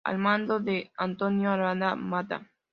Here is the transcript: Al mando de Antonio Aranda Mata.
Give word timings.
Al 0.03 0.17
mando 0.17 0.59
de 0.59 0.91
Antonio 0.97 1.51
Aranda 1.51 1.95
Mata. 1.95 2.49